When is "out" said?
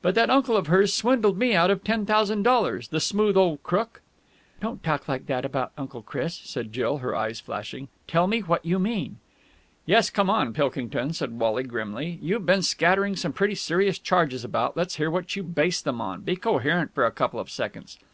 1.56-1.68